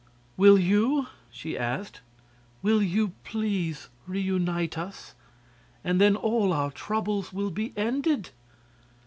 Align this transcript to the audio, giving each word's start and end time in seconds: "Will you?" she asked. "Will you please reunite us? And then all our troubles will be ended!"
"Will 0.35 0.57
you?" 0.57 1.05
she 1.29 1.55
asked. 1.55 2.01
"Will 2.63 2.81
you 2.81 3.09
please 3.23 3.89
reunite 4.07 4.75
us? 4.75 5.13
And 5.83 6.01
then 6.01 6.15
all 6.15 6.53
our 6.53 6.71
troubles 6.71 7.31
will 7.31 7.51
be 7.51 7.71
ended!" 7.77 8.31